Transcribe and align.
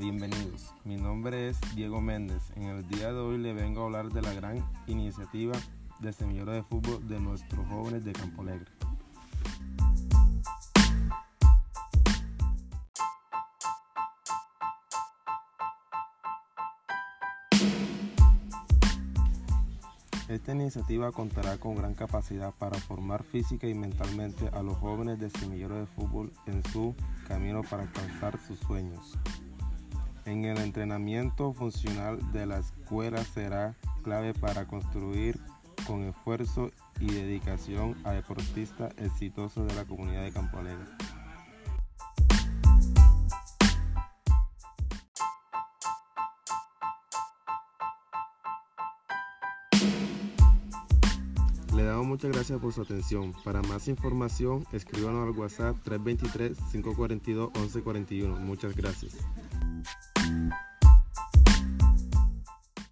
bienvenidos. 0.00 0.72
Mi 0.84 0.96
nombre 0.96 1.48
es 1.48 1.58
Diego 1.74 2.00
Méndez. 2.00 2.42
En 2.56 2.64
el 2.64 2.88
día 2.88 3.12
de 3.12 3.18
hoy 3.18 3.38
le 3.38 3.52
vengo 3.52 3.82
a 3.82 3.84
hablar 3.84 4.08
de 4.10 4.22
la 4.22 4.32
gran 4.32 4.64
iniciativa 4.86 5.54
de 6.00 6.12
semillero 6.12 6.52
de 6.52 6.62
fútbol 6.62 7.06
de 7.06 7.20
nuestros 7.20 7.66
jóvenes 7.68 8.04
de 8.04 8.12
Campo 8.12 8.42
Alegre. 8.42 8.70
Esta 20.28 20.52
iniciativa 20.52 21.12
contará 21.12 21.58
con 21.58 21.74
gran 21.74 21.94
capacidad 21.94 22.54
para 22.54 22.78
formar 22.78 23.22
física 23.22 23.66
y 23.66 23.74
mentalmente 23.74 24.48
a 24.48 24.62
los 24.62 24.78
jóvenes 24.78 25.18
de 25.18 25.28
semillero 25.28 25.76
de 25.76 25.86
fútbol 25.86 26.32
en 26.46 26.62
su 26.72 26.94
camino 27.28 27.62
para 27.62 27.82
alcanzar 27.82 28.38
sus 28.46 28.58
sueños. 28.60 29.18
En 30.30 30.44
el 30.44 30.58
entrenamiento 30.58 31.52
funcional 31.52 32.20
de 32.30 32.46
la 32.46 32.58
escuela 32.58 33.24
será 33.24 33.74
clave 34.04 34.32
para 34.32 34.68
construir 34.68 35.40
con 35.88 36.04
esfuerzo 36.04 36.70
y 37.00 37.06
dedicación 37.06 37.96
a 38.04 38.12
deportistas 38.12 38.94
exitosos 38.98 39.66
de 39.66 39.74
la 39.74 39.84
comunidad 39.84 40.22
de 40.22 40.30
Campo. 40.30 40.58
Le 51.74 51.82
damos 51.82 52.06
muchas 52.06 52.30
gracias 52.30 52.60
por 52.60 52.72
su 52.72 52.82
atención. 52.82 53.34
Para 53.42 53.62
más 53.62 53.88
información, 53.88 54.64
escríbanos 54.70 55.26
al 55.26 55.36
WhatsApp 55.36 55.76
323-542-1141. 55.84 58.38
Muchas 58.38 58.76
gracias. 58.76 59.16